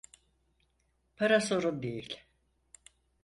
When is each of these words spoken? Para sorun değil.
Para 1.17 1.41
sorun 1.41 1.83
değil. 1.83 2.17